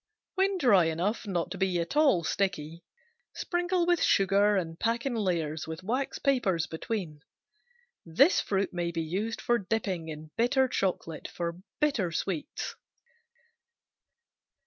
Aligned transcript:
When 0.33 0.57
dry 0.57 0.85
enough 0.85 1.27
not 1.27 1.51
to 1.51 1.59
be 1.59 1.79
at 1.79 1.95
all 1.95 2.23
sticky, 2.23 2.83
sprinkle 3.35 3.85
with 3.85 4.01
sugar 4.01 4.57
and 4.57 4.79
pack 4.79 5.05
in 5.05 5.13
layers 5.13 5.67
with 5.67 5.83
wax 5.83 6.17
papers 6.17 6.65
between. 6.65 7.19
This 8.03 8.41
fruit 8.41 8.73
may 8.73 8.89
be 8.89 9.03
used 9.03 9.39
for 9.39 9.59
dipping 9.59 10.07
in 10.09 10.31
bitter 10.35 10.67
chocolate 10.67 11.27
for 11.27 11.59
bitter 11.79 12.11
sweets. 12.11 12.73